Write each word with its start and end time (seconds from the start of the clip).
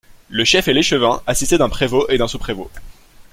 Le 0.29 0.43
chef 0.45 0.67
est 0.67 0.73
l'échevin, 0.73 1.21
assisté 1.27 1.59
d'un 1.59 1.69
prévôt 1.69 2.07
et 2.09 2.17
d'un 2.17 2.27
sous-prévôt. 2.27 2.71